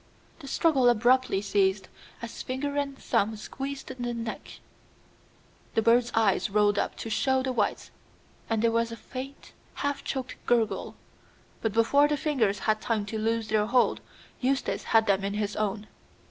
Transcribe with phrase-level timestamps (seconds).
[0.39, 1.87] The struggle abruptly ceased
[2.23, 4.59] as finger and thumb squeezed the neck;
[5.75, 7.91] the bird's eyes rolled up to show the whites,
[8.49, 10.95] and there was a faint, half choked gurgle.
[11.61, 14.01] But before the fingers had time to loose their hold,
[14.39, 15.85] Eustace had them in his own.